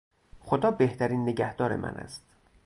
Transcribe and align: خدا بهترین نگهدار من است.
خدا 0.39 0.71
بهترین 0.71 1.21
نگهدار 1.23 1.75
من 1.75 1.95
است. 1.95 2.23